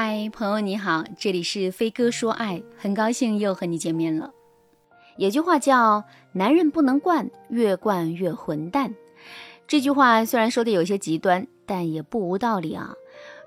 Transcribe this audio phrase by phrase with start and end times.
[0.00, 4.32] 嗨，朋友你好，这里是飞哥说爱，很高兴又和你见面了。
[5.16, 8.94] 有句话叫“男人不能惯，越惯越混蛋”。
[9.66, 12.94] 这句话虽然说的有些极端，但也不无道理啊。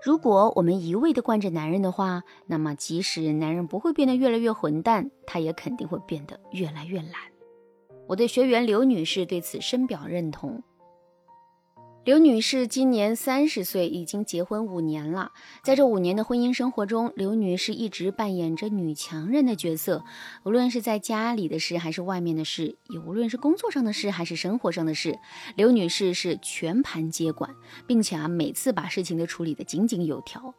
[0.03, 7.13] 如果我们一味的惯着男人的话，那么即使男人不会变得越来越混蛋，他也肯定会变得越来越懒。
[8.07, 10.61] 我的学员刘女士对此深表认同。
[12.03, 15.33] 刘女士今年三十岁，已经结婚五年了。
[15.61, 20.03] 在这五年的婚姻生活中，刘女士一直扮演着女强人的角色。
[20.43, 25.19] 无论是在家里的事，还是外面的事，也无论是工作上的事，还是生活上的事，
[25.55, 27.53] 刘女士是全盘接管，
[27.85, 30.55] 并且啊，每次把事情都处理得井井有条。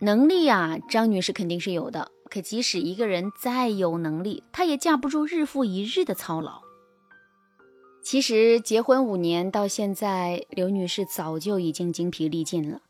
[0.00, 2.10] 能力啊，张女士肯定是有的。
[2.28, 6.63] 可即使一个人再有能力，她也架不住日复一日的操劳。
[8.04, 12.82] 其实结婚五年到现在，刘女士早就已经精疲力尽了。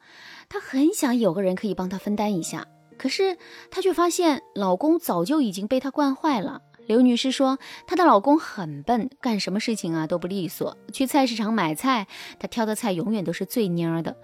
[0.48, 2.66] 她很想有个人可以帮她分担一下，
[2.98, 3.38] 可是
[3.70, 6.62] 她却发现老公早就已经被她惯坏了。
[6.86, 10.76] 刘女士说，她的老公很笨，干什么事情啊都不利索。
[10.92, 12.08] 去菜市场买菜，
[12.40, 14.16] 他挑的菜永远都是最蔫儿的；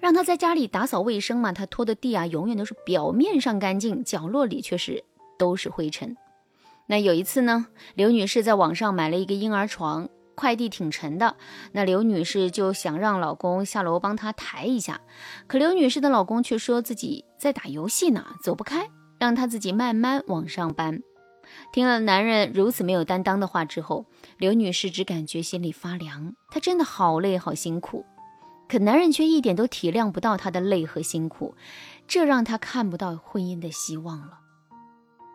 [0.00, 5.04] 让他在家里打扫卫生嘛，他拖的地啊永远都是表面上干净，角落里却是
[5.38, 6.16] 都是灰尘。
[6.86, 10.08] 那有一次呢，刘女士在网上买了一个婴儿床。
[10.38, 11.34] 快递挺沉的，
[11.72, 15.00] 那刘女士就想让老公下楼帮她抬一下，
[15.48, 21.02] 可刘女士的老公却说自己在打游戏呢，走不开，让她自己慢慢往上搬。
[21.72, 28.06] 听了男人如此没有担当的话之后，刘女士只感觉心里发凉，她真的好累好辛苦，
[28.68, 31.56] 可男人却一点都体谅不到她的累和辛苦，
[32.06, 34.38] 这让她看不到婚姻的希望了。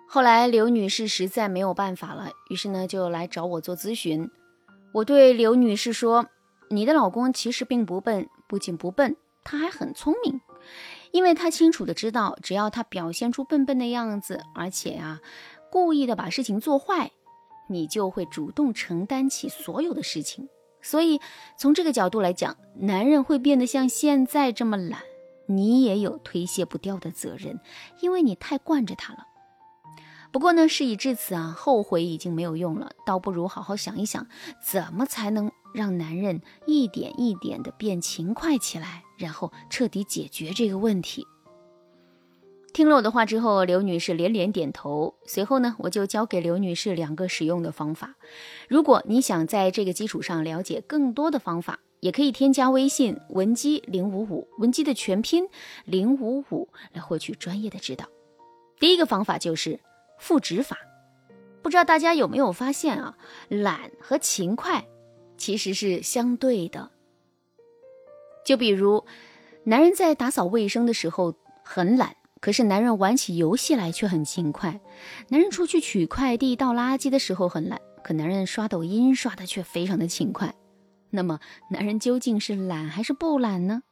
[0.07, 4.29] 后来刘女士实在没有办法了，于是呢就来找我做咨询。
[4.93, 6.27] 我对刘女士说
[6.69, 10.39] ：“你的老公其实并不笨，不仅不笨，他还很聪明，
[11.11, 15.19] 因为他清楚的知道，只要他表现出笨笨的样子，而且啊，
[15.71, 17.11] 故意的把事情做坏，
[17.69, 20.47] 你就会主动承担起所有的事情。
[20.79, 21.19] 所以
[21.57, 25.01] 从这个角度来讲，男人会变得像现在这么懒，
[25.47, 27.59] 你也有推卸不掉的责任，
[27.99, 29.25] 因为你太惯着他了。”
[30.33, 34.25] 不过呢，事已至此啊，后悔已经没有用了，倒不如好好想一想，
[34.67, 41.27] 怎么才能让男人一点一点的变勤快起来，然后彻底解决这个问题。
[42.73, 45.13] 听了我的话之后，刘女士连连点头。
[45.23, 48.15] 随后呢，我就教给刘女士两个使用的方法。
[48.67, 55.47] 如果你想在这个基础上了解更多的方法，也可以添加微信文姬零五五，文姬的全拼
[55.85, 58.07] 零五五，来获取专业的指导。
[58.79, 59.79] 第一个方法就是。
[60.23, 60.77] 复职法，
[61.61, 63.17] 不知道大家有没有发现啊？
[63.49, 64.85] 懒和勤快
[65.37, 66.91] 其实是相对的。
[68.45, 69.05] 就比如，
[69.65, 71.35] 男人在打扫卫生的时候
[71.65, 74.79] 很懒，可是男人玩起游戏来却很勤快；
[75.27, 80.55] 男人出去取快递、倒垃圾的时候很懒，可男人刷抖音刷的却非常的勤快。
[81.09, 83.83] 那么，男人究竟是懒还是不懒呢？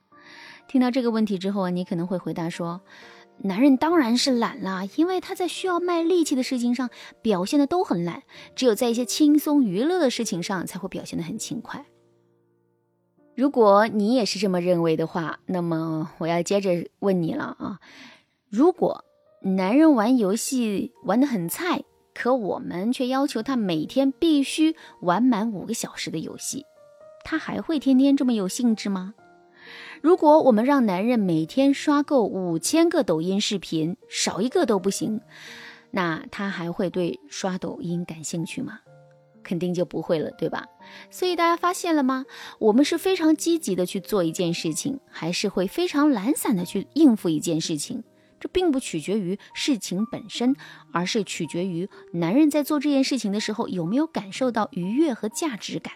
[0.70, 2.80] 听到这个问题之后啊，你可能会回答说。
[3.44, 6.90] 男人当然是懒了，因为他在需要卖力气的事情上
[7.22, 8.24] 表现的都很懒，
[8.56, 11.86] 只有在一些轻松娱乐的事情上才会表现的很勤快。
[13.34, 17.80] 如果你也是这么认为的话，那么我要接着问你了啊！
[18.50, 19.06] 如果
[19.42, 26.66] 男人玩游戏玩的很菜，可我们却要求他每天必须玩满五个小时的游戏，
[27.24, 29.16] 他还会天天这么有兴致吗？
[30.02, 35.22] 如果我们让男人每天刷够五千个抖音视频，少一个都不行，
[35.92, 38.80] 那他还会对刷抖音感兴趣吗？
[39.44, 40.66] 肯定就不会了，对吧？
[41.10, 42.26] 所以大家发现了吗？
[42.60, 48.04] 我们是非常积极的去做一件事情，还是会非常懒散的去应付一件事情？
[48.40, 50.56] 这并不取决于事情本身，
[50.92, 55.94] 而是取决于男人在做这件事情的时候有没有感受到愉悦和价值感。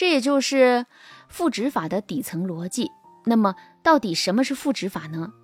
[0.00, 0.86] 这也就是
[1.28, 2.90] 赋值法的底层逻辑。
[3.26, 5.34] 那么，到底什么是赋值法呢？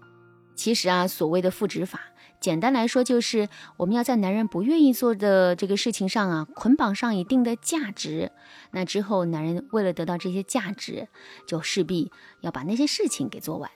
[0.57, 2.01] 其实啊，所谓的赋值法，
[2.41, 8.33] 简单来说就是我们要在男人不愿意做的这个事情上啊，捆绑上一定的价值。
[8.71, 11.09] 那之后，男人为了得到这些价值，
[11.47, 12.11] 就势必
[12.41, 13.71] 要把那些事情给做完。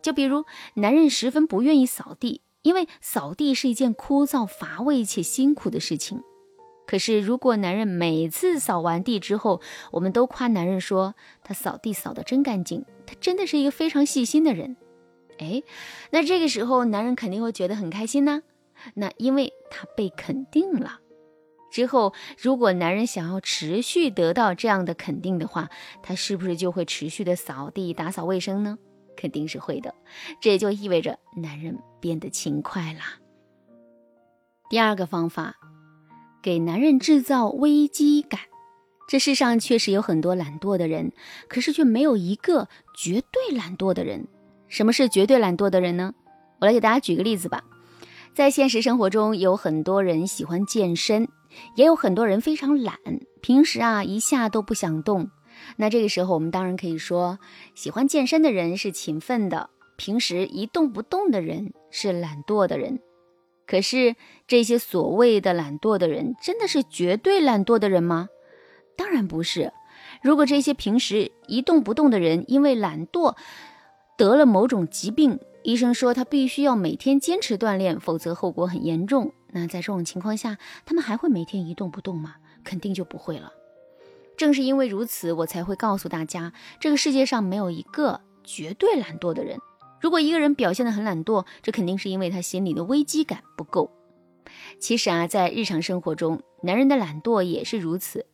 [0.00, 0.46] 就比如，
[0.76, 6.22] 男人十分不愿意扫地，因为扫地是一件枯燥乏味且辛苦的事情。
[6.92, 9.62] 可是，如果男人每次扫完地之后，
[9.92, 14.76] 我们都夸男人说他扫地扫得真干净，他真的是一个非常细心的人，
[15.38, 15.62] 哎，
[16.10, 18.42] 那这个时候男人肯定会觉得很开心呢。
[18.92, 21.00] 那因为他被肯定了。
[21.70, 25.70] 之后，如果男人想要持续得到这样的肯定的话，
[26.02, 28.76] 他是不是就会持续的扫地打扫卫生呢？
[29.16, 29.94] 肯定是会的。
[30.42, 33.16] 这也就意味着男人变得勤快啦。
[34.68, 35.56] 第二个方法，
[36.42, 38.40] 给男人制造危机感。
[39.08, 41.12] 这世上确实有很多懒惰的人，
[41.48, 44.26] 可是却没有一个绝对懒惰的人。
[44.68, 46.14] 什么是绝对懒惰的人呢？
[46.60, 47.62] 我来给大家举个例子吧。
[48.34, 51.28] 在现实生活中，有很多人喜欢健身，
[51.76, 52.96] 也有很多人非常懒，
[53.42, 55.30] 平时啊一下都不想动。
[55.76, 57.38] 那这个时候，我们当然可以说，
[57.74, 62.98] 喜欢健身的人是勤奋的，平时一动不动的人是懒惰的人。
[63.72, 64.16] 可是，
[64.46, 68.28] 这些所谓的懒惰的人，真的是绝对懒惰的人吗？
[68.98, 69.72] 当然不是。
[70.20, 73.34] 如果这些平时一动不动的人因为懒惰
[74.18, 79.32] 得了某种疾病，医生说他必须要每天坚持锻炼，否则后果很严重。
[79.52, 82.34] 那在这种情况下，他们还会每天一动不动吗？
[82.62, 83.54] 肯定就不会了。
[84.36, 89.58] 正是因为如此，我才会告诉大家，这个世界上没有一个绝对懒惰的人。
[90.02, 93.90] 如果一个人表现得很懒惰，这肯定是因为他心里的危机感不够。
[94.80, 98.26] 其实啊，在日常生活中，男人的懒惰也是如此。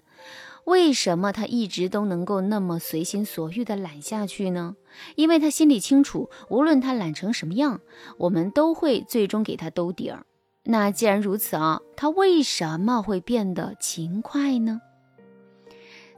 [0.65, 4.77] 为什么他一直都能够那么随心所欲地懒下去呢？
[5.15, 7.81] 因为他心里清楚，无论他懒成什么样，
[8.17, 10.25] 我们都会最终给他兜底儿。
[10.65, 14.81] 那既然如此啊，他为什么会变得勤快呢？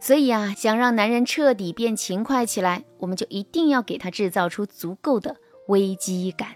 [0.01, 5.37] 所以啊，想让男人彻底变勤快起来，我们就一定要给他制造出足够的
[5.69, 6.49] 危机感。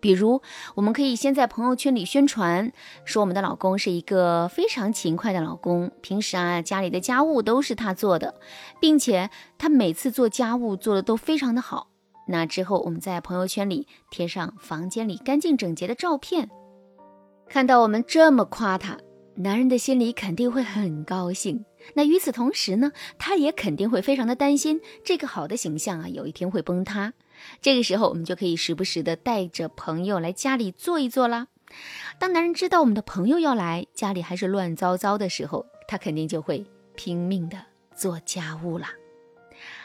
[0.00, 0.42] 比如，
[0.74, 2.72] 我们可以先在朋友圈里宣传，
[3.04, 8.34] 说我们的老公是一个非常勤快的老公，平时啊家里的家务都是他做的，
[8.80, 11.86] 并且他每次做家务做的都非常的好。
[12.26, 16.50] 那之后，我们在朋友圈里贴上房间里干净整洁的照片，
[17.48, 18.98] 看到我们这么夸他，
[19.36, 21.64] 男人的心里肯定会很高兴。
[21.94, 27.12] 那与此同时呢，他也肯定会非常的担心这个好的形象啊，有一天会崩塌。
[27.60, 31.48] 这个时候，我们就可以时不时的带着朋友来家里坐一坐啦。
[32.18, 36.64] 当男人知道我们的朋友要来，家里还是乱糟糟的时候，他肯定就会
[36.94, 37.58] 拼命的
[37.96, 38.90] 做家务啦。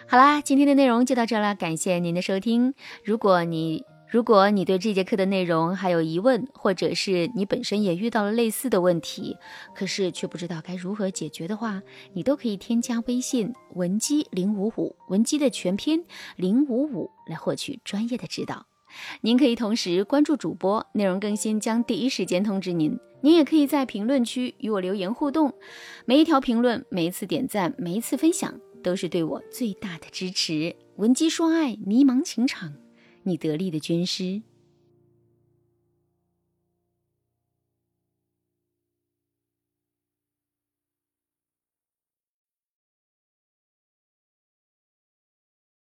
[0.08, 2.74] 好啦，今天的内容就到这了，感谢您的收听。
[3.04, 9.36] 如果你如果你对这节课的内容还有疑问，或者是你本身也遇到了类似的问题，
[9.76, 11.82] 可是却不知道该如何解决的话，
[12.14, 16.06] 你都可以添加微信文姬零五五，文姬的全拼
[16.38, 18.66] 零五五，来获取专业的指导。
[19.20, 22.98] 您可以同时关注主播，内容更新将第一时间通知您。
[23.20, 25.54] 您也可以在评论区与我留言互动，
[26.06, 30.74] 每一条评论、每一次点赞、每一次分享，都是对我最大的支持。
[30.96, 32.87] 文姬说爱，迷茫情场。
[33.28, 34.42] 你得力的军师。